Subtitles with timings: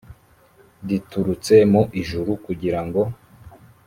[0.89, 3.01] riturutse mu ijuru kugira ngo